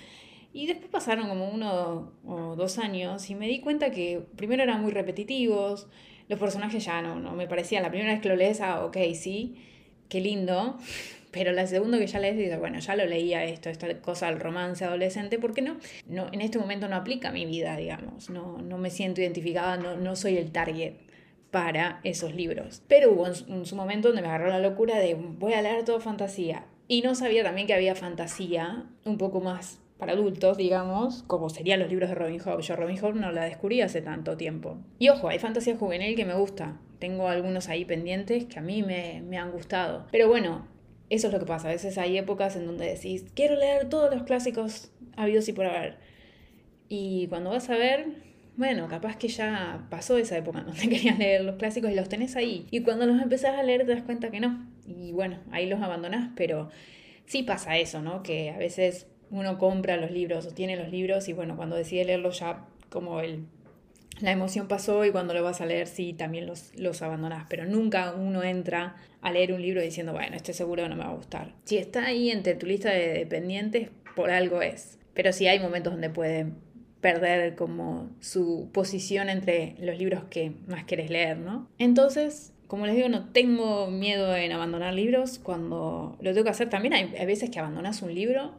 Y 0.53 0.67
después 0.67 0.91
pasaron 0.91 1.29
como 1.29 1.49
uno 1.49 2.13
o 2.27 2.57
dos 2.57 2.79
años 2.79 3.31
y 3.31 3.35
me 3.37 3.47
di 3.47 3.61
cuenta 3.61 3.91
que 3.91 4.21
primero 4.37 4.65
eran 4.65 4.83
muy 4.83 4.91
repetitivos, 4.91 5.87
los 6.29 6.41
personajes 6.41 6.85
ya 6.85 7.03
no, 7.03 7.21
no 7.21 7.33
me 7.33 7.47
parecían. 7.47 7.83
La 7.83 7.91
primera 7.91 8.13
vez 8.13 8.21
que 8.21 8.29
lo 8.29 8.37
lees, 8.37 8.61
ah, 8.61 8.85
ok, 8.85 8.97
sí, 9.15 9.57
qué 10.09 10.21
lindo. 10.21 10.77
Pero 11.31 11.53
la 11.53 11.67
segunda 11.67 11.99
que 11.99 12.07
ya 12.07 12.19
lees, 12.19 12.37
dices, 12.37 12.59
bueno, 12.59 12.79
ya 12.81 12.97
lo 12.97 13.07
leía 13.07 13.45
esto, 13.45 13.69
esta 13.69 14.01
cosa 14.01 14.27
del 14.27 14.41
romance 14.41 14.85
adolescente, 14.85 15.39
porque 15.39 15.63
no, 15.63 15.77
no, 16.09 16.27
en 16.33 16.41
este 16.41 16.59
momento 16.59 16.89
no 16.89 16.97
aplica 16.97 17.31
mi 17.31 17.47
vida, 17.47 17.77
digamos. 17.77 18.31
No, 18.31 18.59
no 18.59 18.79
me 18.79 18.91
siento 18.91 19.21
identificada, 19.21 19.77
no, 19.77 19.97
no 19.97 20.17
soy 20.17 20.39
el 20.39 20.51
target 20.51 20.95
para 21.51 22.01
esos 22.05 22.35
libros. 22.35 22.83
Pero 22.89 23.13
hubo 23.13 23.27
en 23.27 23.67
su 23.67 23.77
momento 23.77 24.09
donde 24.09 24.23
me 24.23 24.29
agarró 24.29 24.49
la 24.49 24.59
locura 24.59 24.99
de 24.99 25.15
voy 25.15 25.55
a 25.55 25.63
leer 25.63 25.85
todo 25.85 26.01
fantasía. 26.01 26.67
Y 26.89 27.03
no 27.03 27.15
sabía 27.15 27.45
también 27.45 27.67
que 27.67 27.75
había 27.75 27.95
fantasía 27.95 28.85
un 29.05 29.17
poco 29.17 29.41
más 29.41 29.81
para 30.01 30.13
adultos, 30.13 30.57
digamos, 30.57 31.23
como 31.25 31.51
serían 31.51 31.79
los 31.79 31.91
libros 31.91 32.09
de 32.09 32.17
Robin 32.17 32.41
Hood. 32.41 32.61
Yo 32.63 32.75
Robin 32.75 32.97
Hood 32.97 33.15
no 33.15 33.31
la 33.31 33.45
descubrí 33.45 33.83
hace 33.83 34.01
tanto 34.01 34.37
tiempo. 34.37 34.79
Y 34.99 35.11
ojo, 35.11 35.29
hay 35.29 35.39
fantasía 35.39 35.77
juvenil 35.77 36.17
que 36.17 36.25
me 36.25 36.35
gusta. 36.35 36.79
Tengo 36.99 37.29
algunos 37.29 37.69
ahí 37.69 37.85
pendientes 37.85 38.47
que 38.47 38.59
a 38.59 38.63
mí 38.63 38.83
me, 38.83 39.23
me 39.23 39.39
han 39.39 39.53
gustado. 39.53 40.07
Pero 40.11 40.27
bueno, 40.27 40.67
eso 41.11 41.27
es 41.27 41.33
lo 41.33 41.41
que 41.41 41.47
pasa. 41.47 41.69
A 41.69 41.73
veces 41.73 41.99
hay 41.99 42.17
épocas 42.17 42.57
en 42.57 42.67
donde 42.67 42.87
decís, 42.87 43.27
quiero 43.35 43.57
leer 43.57 43.89
todos 43.89 44.15
los 44.15 44.23
clásicos 44.23 44.91
habidos 45.17 45.49
y 45.49 45.53
por 45.53 45.67
haber. 45.67 45.99
Y 46.89 47.27
cuando 47.27 47.51
vas 47.51 47.69
a 47.69 47.77
ver, 47.77 48.07
bueno, 48.57 48.89
capaz 48.89 49.17
que 49.17 49.29
ya 49.29 49.87
pasó 49.91 50.17
esa 50.17 50.39
época 50.39 50.63
donde 50.63 50.81
querías 50.89 51.19
leer 51.19 51.45
los 51.45 51.57
clásicos 51.57 51.91
y 51.91 51.95
los 51.95 52.09
tenés 52.09 52.37
ahí. 52.37 52.67
Y 52.71 52.83
cuando 52.83 53.07
los 53.07 53.21
empezás 53.21 53.59
a 53.59 53.63
leer 53.63 53.85
te 53.85 53.95
das 53.95 54.03
cuenta 54.03 54.31
que 54.31 54.41
no. 54.41 54.67
Y 54.87 55.13
bueno, 55.13 55.39
ahí 55.51 55.67
los 55.67 55.83
abandonás, 55.83 56.31
pero 56.37 56.71
sí 57.27 57.43
pasa 57.43 57.77
eso, 57.79 58.01
¿no? 58.03 58.23
Que 58.23 58.51
a 58.51 58.59
veces 58.59 59.07
uno 59.31 59.59
compra 59.59 59.97
los 59.97 60.11
libros 60.11 60.47
o 60.47 60.51
tiene 60.51 60.77
los 60.77 60.91
libros 60.91 61.29
y 61.29 61.33
bueno, 61.33 61.57
cuando 61.57 61.77
decide 61.77 62.05
leerlos 62.05 62.41
ya 62.41 62.67
como 62.89 63.21
el, 63.21 63.47
la 64.21 64.33
emoción 64.33 64.69
pasó 64.69 65.05
y 65.05 65.11
cuando 65.11 65.35
lo 65.35 65.43
vas 65.43 65.61
a 65.61 65.67
leer 65.67 65.87
sí 65.87 66.13
también 66.13 66.47
los, 66.47 66.73
los 66.77 67.03
abandonás, 67.03 67.47
pero 67.49 67.65
nunca 67.65 68.13
uno 68.13 68.43
entra 68.43 68.97
a 69.21 69.33
leer 69.33 69.53
un 69.53 69.63
libro 69.63 69.81
diciendo, 69.83 70.13
bueno, 70.13 70.37
este 70.37 70.53
seguro 70.53 70.89
no 70.89 70.97
me 70.97 71.05
va 71.05 71.11
a 71.11 71.15
gustar. 71.15 71.53
Si 71.65 71.79
está 71.79 72.07
ahí 72.07 72.31
entre 72.31 72.55
tu 72.55 72.67
lista 72.67 72.91
de 72.91 73.13
dependientes, 73.13 73.91
por 74.15 74.31
algo 74.31 74.63
es. 74.63 74.99
Pero 75.15 75.33
sí 75.33 75.47
hay 75.47 75.59
momentos 75.59 75.93
donde 75.93 76.11
puede 76.11 76.47
perder 77.01 77.55
como 77.55 78.11
su 78.21 78.69
posición 78.73 79.29
entre 79.29 79.75
los 79.81 79.99
libros 79.99 80.25
que 80.25 80.53
más 80.67 80.85
quieres 80.85 81.11
leer, 81.11 81.39
¿no? 81.39 81.69
Entonces, 81.79 82.53
como 82.67 82.87
les 82.87 82.95
digo, 82.95 83.09
no 83.09 83.31
tengo 83.31 83.91
miedo 83.91 84.37
en 84.37 84.53
abandonar 84.53 84.95
libros 84.95 85.39
cuando 85.39 86.17
lo 86.21 86.33
tengo 86.33 86.45
que 86.45 86.51
hacer. 86.51 86.69
También 86.69 86.95
hay, 86.95 87.27
veces 87.27 87.51
que 87.51 87.59
abandonas 87.59 88.03
un 88.03 88.15
libro 88.15 88.53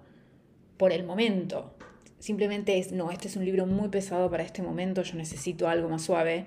por 0.77 0.91
el 0.91 1.03
momento. 1.03 1.75
Simplemente 2.21 2.77
es, 2.77 2.91
no, 2.91 3.11
este 3.11 3.27
es 3.27 3.35
un 3.35 3.45
libro 3.45 3.65
muy 3.65 3.89
pesado 3.89 4.29
para 4.29 4.43
este 4.43 4.61
momento, 4.61 5.01
yo 5.01 5.15
necesito 5.15 5.67
algo 5.67 5.89
más 5.89 6.03
suave. 6.03 6.45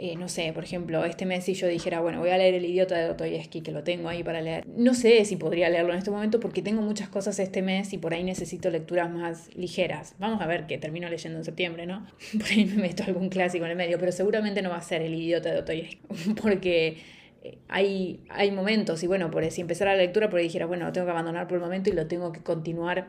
Eh, 0.00 0.14
no 0.14 0.28
sé, 0.28 0.52
por 0.52 0.62
ejemplo, 0.62 1.04
este 1.04 1.26
mes 1.26 1.42
si 1.42 1.54
yo 1.54 1.66
dijera, 1.66 1.98
bueno, 2.00 2.20
voy 2.20 2.30
a 2.30 2.38
leer 2.38 2.54
El 2.54 2.64
idiota 2.64 2.96
de 2.96 3.08
Dostoyevsky, 3.08 3.62
que 3.62 3.72
lo 3.72 3.82
tengo 3.82 4.08
ahí 4.08 4.22
para 4.22 4.40
leer. 4.40 4.64
No 4.68 4.94
sé 4.94 5.24
si 5.24 5.34
podría 5.34 5.68
leerlo 5.70 5.92
en 5.92 5.98
este 5.98 6.12
momento 6.12 6.38
porque 6.38 6.62
tengo 6.62 6.82
muchas 6.82 7.08
cosas 7.08 7.36
este 7.40 7.62
mes 7.62 7.92
y 7.92 7.98
por 7.98 8.14
ahí 8.14 8.22
necesito 8.22 8.70
lecturas 8.70 9.10
más 9.10 9.52
ligeras. 9.56 10.14
Vamos 10.20 10.40
a 10.40 10.46
ver 10.46 10.68
que 10.68 10.78
termino 10.78 11.08
leyendo 11.08 11.38
en 11.40 11.44
septiembre, 11.44 11.84
¿no? 11.86 12.06
Por 12.38 12.46
ahí 12.48 12.64
me 12.64 12.80
meto 12.80 13.02
algún 13.02 13.28
clásico 13.28 13.64
en 13.64 13.72
el 13.72 13.76
medio, 13.76 13.98
pero 13.98 14.12
seguramente 14.12 14.62
no 14.62 14.70
va 14.70 14.76
a 14.76 14.82
ser 14.82 15.02
El 15.02 15.14
idiota 15.16 15.48
de 15.48 15.56
Dostoyevsky 15.56 15.98
porque 16.40 16.98
eh, 17.42 17.58
hay, 17.66 18.20
hay 18.28 18.52
momentos, 18.52 19.02
y 19.02 19.08
bueno, 19.08 19.32
por 19.32 19.44
si 19.50 19.62
empezar 19.62 19.88
la 19.88 19.96
lectura, 19.96 20.30
por 20.30 20.38
ahí 20.38 20.44
dijera, 20.44 20.66
bueno, 20.66 20.86
lo 20.86 20.92
tengo 20.92 21.06
que 21.06 21.10
abandonar 21.10 21.48
por 21.48 21.56
el 21.56 21.64
momento 21.64 21.90
y 21.90 21.94
lo 21.94 22.06
tengo 22.06 22.30
que 22.30 22.40
continuar 22.40 23.08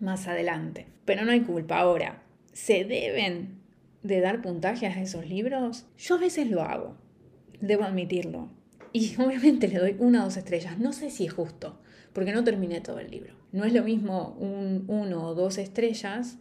más 0.00 0.26
adelante. 0.26 0.86
Pero 1.04 1.24
no 1.24 1.32
hay 1.32 1.40
culpa 1.40 1.78
ahora. 1.78 2.22
¿Se 2.52 2.84
deben 2.84 3.60
de 4.02 4.20
dar 4.20 4.42
puntajes 4.42 4.96
a 4.96 5.00
esos 5.00 5.28
libros? 5.28 5.86
Yo 5.96 6.16
a 6.16 6.18
veces 6.18 6.50
lo 6.50 6.62
hago, 6.62 6.96
debo 7.60 7.84
admitirlo. 7.84 8.50
Y 8.92 9.14
obviamente 9.20 9.68
le 9.68 9.78
doy 9.78 9.96
una 9.98 10.22
o 10.22 10.24
dos 10.24 10.36
estrellas. 10.36 10.78
No 10.78 10.92
sé 10.92 11.10
si 11.10 11.26
es 11.26 11.32
justo, 11.32 11.80
porque 12.12 12.32
no 12.32 12.44
terminé 12.44 12.80
todo 12.80 12.98
el 12.98 13.10
libro. 13.10 13.34
No 13.52 13.64
es 13.64 13.72
lo 13.72 13.82
mismo 13.82 14.36
un 14.38 14.84
uno 14.88 15.26
o 15.26 15.34
dos 15.34 15.58
estrellas 15.58 16.38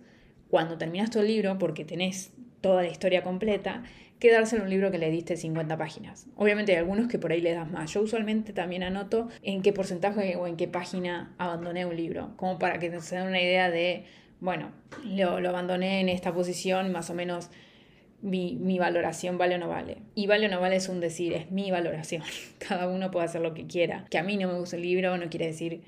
cuando 0.50 0.78
terminas 0.78 1.10
todo 1.10 1.24
el 1.24 1.30
libro, 1.30 1.58
porque 1.58 1.86
tenés 1.86 2.32
toda 2.62 2.84
la 2.84 2.90
historia 2.90 3.24
completa, 3.24 3.84
que 4.20 4.36
en 4.36 4.62
un 4.62 4.70
libro 4.70 4.90
que 4.92 4.98
le 4.98 5.12
diste 5.12 5.38
50 5.38 5.78
páginas. 5.78 6.28
Obviamente 6.36 6.72
hay 6.72 6.80
algunos 6.80 7.08
que 7.08 7.20
por 7.20 7.32
ahí 7.32 7.42
le 7.42 7.54
das 7.54 7.70
más. 7.70 7.94
Yo 7.94 8.02
usualmente 8.02 8.52
también 8.52 8.84
anoto 8.84 9.28
en 9.44 9.62
qué 9.62 9.74
porcentaje 9.74 10.36
o 10.36 10.48
en 10.48 10.58
qué 10.58 10.68
página 10.68 11.36
abandoné 11.38 11.86
un 11.86 11.96
libro, 11.96 12.34
como 12.36 12.58
para 12.58 12.80
que 12.80 13.00
se 13.00 13.16
den 13.16 13.28
una 13.28 13.42
idea 13.42 13.70
de, 13.70 14.06
bueno, 14.40 14.72
lo, 15.06 15.40
lo 15.40 15.50
abandoné 15.50 16.02
en 16.02 16.10
esta 16.10 16.34
posición, 16.34 16.92
más 16.92 17.10
o 17.10 17.14
menos 17.14 17.50
mi, 18.22 18.56
mi, 18.56 18.80
valoración 18.80 19.38
vale 19.38 19.56
o 19.56 19.58
no 19.60 19.68
vale. 19.68 19.98
Y 20.16 20.26
vale 20.26 20.48
o 20.48 20.50
no 20.50 20.60
vale 20.60 20.78
es 20.78 20.90
un 20.90 21.00
decir, 21.00 21.34
es 21.34 21.52
mi 21.52 21.70
valoración. 21.70 22.24
Cada 22.68 22.90
uno 22.90 23.12
puede 23.12 23.26
hacer 23.26 23.42
lo 23.42 23.54
que 23.54 23.68
quiera. 23.68 24.06
Que 24.10 24.18
a 24.18 24.24
mí 24.24 24.36
no 24.38 24.48
me 24.48 24.58
gusta 24.58 24.78
el 24.78 24.82
libro 24.82 25.16
no 25.18 25.30
quiere 25.30 25.46
decir 25.46 25.82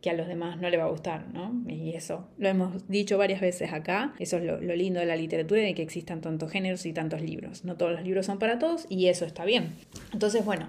que 0.00 0.10
a 0.10 0.14
los 0.14 0.26
demás 0.26 0.58
no 0.58 0.70
le 0.70 0.76
va 0.76 0.84
a 0.84 0.88
gustar, 0.88 1.26
¿no? 1.32 1.62
Y 1.68 1.92
eso 1.94 2.28
lo 2.38 2.48
hemos 2.48 2.88
dicho 2.88 3.18
varias 3.18 3.40
veces 3.40 3.72
acá, 3.72 4.14
eso 4.18 4.38
es 4.38 4.44
lo, 4.44 4.58
lindo 4.60 5.00
de 5.00 5.06
la 5.06 5.16
literatura, 5.16 5.60
de 5.60 5.74
que 5.74 5.82
existan 5.82 6.20
tantos 6.20 6.50
géneros 6.50 6.86
y 6.86 6.92
tantos 6.92 7.20
libros. 7.20 7.64
No 7.64 7.76
todos 7.76 7.92
los 7.92 8.02
libros 8.02 8.26
son 8.26 8.38
para 8.38 8.58
todos 8.58 8.86
y 8.88 9.06
eso 9.06 9.26
está 9.26 9.44
bien. 9.44 9.76
Entonces, 10.12 10.44
bueno, 10.44 10.68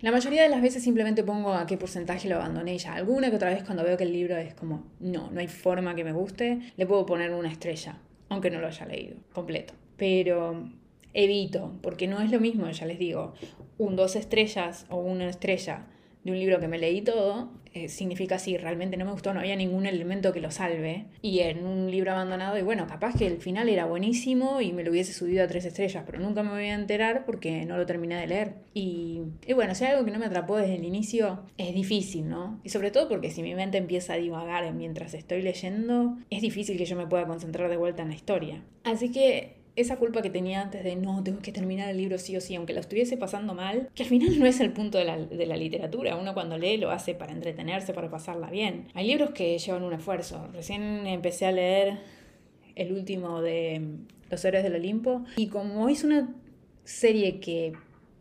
la 0.00 0.12
mayoría 0.12 0.42
de 0.42 0.48
las 0.48 0.62
veces 0.62 0.82
simplemente 0.82 1.22
pongo 1.22 1.52
a 1.52 1.66
qué 1.66 1.76
porcentaje 1.76 2.28
lo 2.28 2.36
abandoné 2.36 2.78
ya. 2.78 2.94
Alguna 2.94 3.28
que 3.28 3.36
otra 3.36 3.50
vez 3.50 3.62
cuando 3.64 3.84
veo 3.84 3.98
que 3.98 4.04
el 4.04 4.12
libro 4.12 4.36
es 4.36 4.54
como, 4.54 4.86
no, 4.98 5.30
no 5.30 5.40
hay 5.40 5.48
forma 5.48 5.94
que 5.94 6.04
me 6.04 6.12
guste, 6.12 6.60
le 6.76 6.86
puedo 6.86 7.04
poner 7.04 7.32
una 7.32 7.52
estrella, 7.52 7.98
aunque 8.30 8.50
no 8.50 8.60
lo 8.60 8.68
haya 8.68 8.86
leído 8.86 9.16
completo. 9.34 9.74
Pero 9.98 10.70
evito, 11.12 11.76
porque 11.82 12.06
no 12.06 12.22
es 12.22 12.30
lo 12.30 12.40
mismo, 12.40 12.70
ya 12.70 12.86
les 12.86 12.98
digo, 12.98 13.34
un 13.76 13.96
dos 13.96 14.16
estrellas 14.16 14.86
o 14.88 14.96
una 14.96 15.28
estrella 15.28 15.86
un 16.30 16.38
libro 16.38 16.60
que 16.60 16.68
me 16.68 16.78
leí 16.78 17.02
todo, 17.02 17.50
eh, 17.72 17.88
significa 17.88 18.38
si 18.38 18.56
realmente 18.56 18.96
no 18.96 19.04
me 19.04 19.12
gustó, 19.12 19.32
no 19.32 19.40
había 19.40 19.54
ningún 19.54 19.86
elemento 19.86 20.32
que 20.32 20.40
lo 20.40 20.50
salve. 20.50 21.06
Y 21.22 21.40
en 21.40 21.64
un 21.64 21.90
libro 21.90 22.10
abandonado, 22.12 22.58
y 22.58 22.62
bueno, 22.62 22.86
capaz 22.86 23.16
que 23.16 23.26
el 23.26 23.38
final 23.38 23.68
era 23.68 23.84
buenísimo 23.84 24.60
y 24.60 24.72
me 24.72 24.82
lo 24.82 24.90
hubiese 24.90 25.12
subido 25.12 25.44
a 25.44 25.46
tres 25.46 25.64
estrellas, 25.64 26.02
pero 26.04 26.18
nunca 26.18 26.42
me 26.42 26.50
voy 26.50 26.64
a 26.64 26.74
enterar 26.74 27.24
porque 27.24 27.64
no 27.66 27.76
lo 27.76 27.86
terminé 27.86 28.16
de 28.16 28.26
leer. 28.26 28.54
Y, 28.74 29.20
y 29.46 29.52
bueno, 29.52 29.74
si 29.74 29.84
hay 29.84 29.92
algo 29.92 30.04
que 30.04 30.10
no 30.10 30.18
me 30.18 30.26
atrapó 30.26 30.56
desde 30.56 30.74
el 30.74 30.84
inicio, 30.84 31.40
es 31.58 31.74
difícil, 31.74 32.28
¿no? 32.28 32.60
Y 32.64 32.70
sobre 32.70 32.90
todo 32.90 33.08
porque 33.08 33.30
si 33.30 33.42
mi 33.42 33.54
mente 33.54 33.78
empieza 33.78 34.14
a 34.14 34.16
divagar 34.16 34.72
mientras 34.74 35.14
estoy 35.14 35.42
leyendo, 35.42 36.16
es 36.30 36.42
difícil 36.42 36.76
que 36.76 36.86
yo 36.86 36.96
me 36.96 37.06
pueda 37.06 37.26
concentrar 37.26 37.70
de 37.70 37.76
vuelta 37.76 38.02
en 38.02 38.08
la 38.08 38.14
historia. 38.14 38.62
Así 38.82 39.12
que 39.12 39.59
esa 39.76 39.96
culpa 39.96 40.22
que 40.22 40.30
tenía 40.30 40.60
antes 40.60 40.84
de 40.84 40.96
no, 40.96 41.22
tengo 41.22 41.40
que 41.40 41.52
terminar 41.52 41.88
el 41.88 41.96
libro 41.96 42.18
sí 42.18 42.36
o 42.36 42.40
sí, 42.40 42.54
aunque 42.54 42.72
lo 42.72 42.80
estuviese 42.80 43.16
pasando 43.16 43.54
mal, 43.54 43.88
que 43.94 44.02
al 44.02 44.08
final 44.08 44.38
no 44.38 44.46
es 44.46 44.60
el 44.60 44.72
punto 44.72 44.98
de 44.98 45.04
la, 45.04 45.16
de 45.16 45.46
la, 45.46 45.56
literatura. 45.56 46.16
Uno 46.16 46.34
cuando 46.34 46.58
lee 46.58 46.76
lo 46.76 46.90
hace 46.90 47.14
para 47.14 47.32
entretenerse, 47.32 47.92
para 47.92 48.10
pasarla 48.10 48.50
bien. 48.50 48.88
Hay 48.94 49.06
libros 49.06 49.30
que 49.30 49.58
llevan 49.58 49.82
un 49.82 49.92
esfuerzo. 49.92 50.48
Recién 50.52 51.06
empecé 51.06 51.46
a 51.46 51.52
leer 51.52 51.98
el 52.74 52.92
último 52.92 53.42
de 53.42 53.82
Los 54.30 54.44
héroes 54.44 54.62
del 54.62 54.74
Olimpo 54.74 55.24
y 55.36 55.48
como 55.48 55.88
es 55.88 56.04
una 56.04 56.34
serie 56.84 57.40
que 57.40 57.72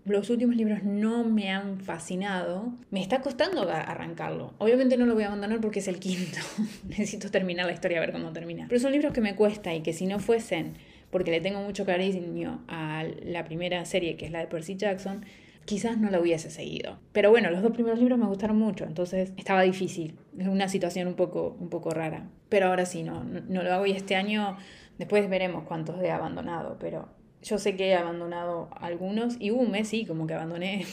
los 0.06 0.30
últimos 0.30 0.56
libros 0.56 0.84
no 0.84 1.24
me 1.24 1.50
han 1.50 1.80
fascinado, 1.80 2.74
me 2.90 3.02
está 3.02 3.22
costando 3.22 3.70
arrancarlo. 3.70 4.54
Obviamente 4.58 4.98
no 4.98 5.06
lo 5.06 5.14
voy 5.14 5.24
a 5.24 5.28
abandonar 5.28 5.62
porque 5.62 5.80
es 5.80 5.88
el 5.88 6.00
quinto. 6.00 6.40
Necesito 6.88 7.30
terminar 7.30 7.66
la 7.66 7.74
historia 7.74 7.98
a 7.98 8.02
ver 8.02 8.12
cómo 8.12 8.32
termina. 8.32 8.66
Pero 8.68 8.82
son 8.82 8.92
libros 8.92 9.14
que 9.14 9.22
me 9.22 9.36
cuesta 9.36 9.74
y 9.74 9.82
que 9.82 9.94
si 9.94 10.08
no 10.08 10.20
fuesen 10.20 10.74
porque 11.12 11.32
le 11.32 11.42
tengo 11.42 11.62
mucho 11.62 11.86
cariño 11.86 12.64
a 12.68 13.06
la 13.24 13.46
primera 13.46 13.84
serie, 13.86 14.16
que 14.18 14.26
es 14.26 14.32
la 14.32 14.40
de 14.40 14.48
Percy 14.48 14.76
Jackson, 14.76 15.26
quizás 15.66 15.98
no 15.98 16.10
la 16.10 16.20
hubiese 16.20 16.50
seguido. 16.50 16.98
Pero 17.12 17.30
bueno, 17.30 17.52
los 17.52 17.62
dos 17.62 17.72
primeros 17.72 18.00
libros 18.00 18.18
me 18.18 18.26
gustaron 18.26 18.58
mucho, 18.58 18.86
entonces 18.86 19.34
estaba 19.38 19.62
difícil. 19.62 20.18
Es 20.38 20.48
una 20.48 20.68
situación 20.68 21.08
un 21.08 21.16
poco, 21.16 21.56
un 21.60 21.70
poco 21.70 21.92
rara. 21.92 22.28
Pero 22.50 22.68
ahora 22.68 22.86
sí, 22.86 23.04
no, 23.04 23.24
no, 23.24 23.64
lo 23.64 23.74
hago 23.74 23.86
y 23.86 23.92
este 23.92 24.16
año 24.16 24.58
después 24.98 25.30
veremos 25.30 25.66
cuántos 25.66 26.02
he 26.02 26.10
abandonado, 26.10 26.78
pero 26.80 27.10
yo 27.44 27.58
sé 27.58 27.76
que 27.76 27.90
he 27.90 27.96
abandonado 27.96 28.70
algunos 28.80 29.38
y 29.40 29.52
hubo 29.52 29.62
un 29.62 29.72
mes 29.72 29.88
sí, 29.88 30.06
como 30.06 30.28
que 30.28 30.34
abandoné 30.34 30.86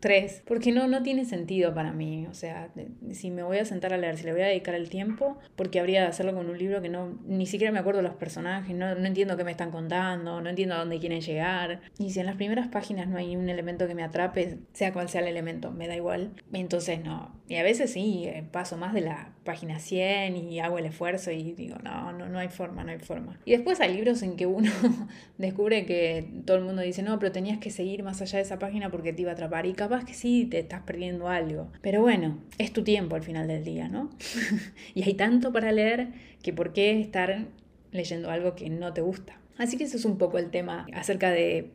tres, 0.00 0.42
porque 0.46 0.72
no, 0.72 0.86
no 0.86 1.02
tiene 1.02 1.24
sentido 1.24 1.74
para 1.74 1.92
mí. 1.92 2.26
O 2.30 2.34
sea, 2.34 2.70
si 3.12 3.30
me 3.30 3.42
voy 3.42 3.58
a 3.58 3.64
sentar 3.64 3.92
a 3.92 3.98
leer, 3.98 4.16
si 4.16 4.24
le 4.24 4.32
voy 4.32 4.42
a 4.42 4.46
dedicar 4.46 4.74
el 4.74 4.88
tiempo, 4.88 5.38
porque 5.56 5.80
habría 5.80 6.02
de 6.02 6.08
hacerlo 6.08 6.34
con 6.34 6.48
un 6.48 6.58
libro 6.58 6.80
que 6.80 6.88
no, 6.88 7.18
ni 7.26 7.46
siquiera 7.46 7.72
me 7.72 7.78
acuerdo 7.78 8.02
los 8.02 8.14
personajes, 8.14 8.74
no, 8.74 8.94
no 8.94 9.06
entiendo 9.06 9.36
qué 9.36 9.44
me 9.44 9.50
están 9.50 9.70
contando, 9.70 10.40
no 10.40 10.48
entiendo 10.48 10.74
a 10.74 10.78
dónde 10.78 10.98
quieren 10.98 11.20
llegar. 11.20 11.80
Y 11.98 12.10
si 12.10 12.20
en 12.20 12.26
las 12.26 12.36
primeras 12.36 12.68
páginas 12.68 13.08
no 13.08 13.18
hay 13.18 13.36
un 13.36 13.48
elemento 13.48 13.86
que 13.86 13.94
me 13.94 14.02
atrape, 14.02 14.58
sea 14.72 14.92
cual 14.92 15.08
sea 15.08 15.20
el 15.20 15.28
elemento, 15.28 15.70
me 15.70 15.88
da 15.88 15.96
igual. 15.96 16.32
Entonces 16.52 17.02
no. 17.02 17.38
Y 17.48 17.56
a 17.56 17.62
veces 17.62 17.92
sí, 17.92 18.24
eh, 18.26 18.44
paso 18.50 18.76
más 18.76 18.92
de 18.92 19.00
la 19.00 19.32
página 19.44 19.78
100 19.78 20.36
y 20.36 20.60
hago 20.60 20.78
el 20.78 20.84
esfuerzo 20.84 21.30
y 21.30 21.54
digo, 21.54 21.76
no, 21.82 22.12
no, 22.12 22.28
no 22.28 22.38
hay 22.38 22.48
forma, 22.48 22.84
no 22.84 22.92
hay 22.92 22.98
forma. 22.98 23.38
Y 23.46 23.52
después 23.52 23.80
hay 23.80 23.94
libros 23.94 24.22
en 24.22 24.36
que 24.36 24.46
uno 24.46 24.70
descubre 25.38 25.86
que 25.86 26.28
todo 26.44 26.58
el 26.58 26.64
mundo 26.64 26.82
dice, 26.82 27.02
no, 27.02 27.18
pero 27.18 27.32
tenías 27.32 27.58
que 27.58 27.70
seguir 27.70 28.02
más 28.02 28.20
allá 28.20 28.36
de 28.36 28.42
esa 28.42 28.58
página 28.58 28.90
porque 28.90 29.14
te 29.14 29.22
iba 29.22 29.30
a 29.30 29.34
atrapar. 29.34 29.64
Y 29.64 29.72
capaz 29.88 30.04
que 30.04 30.14
sí, 30.14 30.46
te 30.50 30.58
estás 30.58 30.82
perdiendo 30.82 31.28
algo. 31.28 31.68
Pero 31.80 32.02
bueno, 32.02 32.38
es 32.58 32.72
tu 32.72 32.84
tiempo 32.84 33.16
al 33.16 33.22
final 33.22 33.48
del 33.48 33.64
día, 33.64 33.88
¿no? 33.88 34.10
y 34.94 35.02
hay 35.02 35.14
tanto 35.14 35.52
para 35.52 35.72
leer 35.72 36.08
que 36.42 36.52
por 36.52 36.72
qué 36.72 37.00
estar 37.00 37.46
leyendo 37.90 38.30
algo 38.30 38.54
que 38.54 38.68
no 38.68 38.92
te 38.92 39.00
gusta. 39.00 39.40
Así 39.56 39.76
que 39.76 39.84
eso 39.84 39.96
es 39.96 40.04
un 40.04 40.18
poco 40.18 40.38
el 40.38 40.50
tema 40.50 40.86
acerca 40.92 41.30
de 41.30 41.70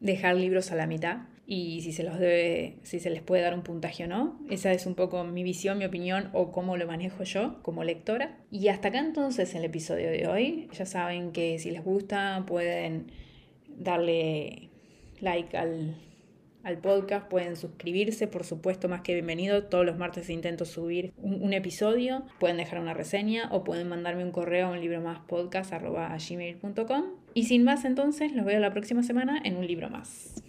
dejar 0.00 0.36
libros 0.36 0.72
a 0.72 0.74
la 0.74 0.86
mitad 0.86 1.20
y 1.46 1.80
si 1.82 1.92
se 1.92 2.02
los 2.02 2.18
debe, 2.18 2.78
si 2.82 2.98
se 2.98 3.10
les 3.10 3.22
puede 3.22 3.42
dar 3.42 3.54
un 3.54 3.62
puntaje 3.62 4.04
o 4.04 4.06
no. 4.06 4.40
Esa 4.50 4.72
es 4.72 4.86
un 4.86 4.94
poco 4.94 5.24
mi 5.24 5.42
visión, 5.42 5.78
mi 5.78 5.84
opinión 5.84 6.30
o 6.32 6.52
cómo 6.52 6.76
lo 6.76 6.86
manejo 6.86 7.24
yo 7.24 7.62
como 7.62 7.84
lectora. 7.84 8.38
Y 8.50 8.68
hasta 8.68 8.88
acá 8.88 8.98
entonces 8.98 9.54
el 9.54 9.64
episodio 9.64 10.10
de 10.10 10.26
hoy. 10.26 10.68
Ya 10.72 10.86
saben 10.86 11.32
que 11.32 11.58
si 11.58 11.70
les 11.70 11.84
gusta 11.84 12.44
pueden 12.46 13.12
darle 13.68 14.70
like 15.20 15.56
al, 15.56 15.96
al 16.64 16.78
podcast, 16.78 17.28
pueden 17.28 17.56
suscribirse, 17.56 18.26
por 18.28 18.44
supuesto, 18.44 18.88
más 18.88 19.02
que 19.02 19.14
bienvenido. 19.14 19.64
Todos 19.64 19.84
los 19.84 19.98
martes 19.98 20.30
intento 20.30 20.64
subir 20.64 21.12
un, 21.16 21.52
episodio, 21.52 22.24
pueden 22.38 22.56
dejar 22.56 22.80
una 22.80 22.94
reseña 22.94 23.48
o 23.52 23.64
pueden 23.64 23.88
mandarme 23.88 24.24
un 24.24 24.32
correo 24.32 24.68
a 24.68 24.70
un 24.70 24.80
libro 24.80 25.00
más 25.00 25.20
podcast 25.26 25.72
gmail.com. 25.72 27.04
Y 27.34 27.44
sin 27.44 27.64
más 27.64 27.84
entonces, 27.84 28.32
los 28.32 28.44
veo 28.44 28.60
la 28.60 28.72
próxima 28.72 29.02
semana 29.02 29.40
en 29.44 29.56
un 29.56 29.66
libro 29.66 29.90
más. 29.90 30.34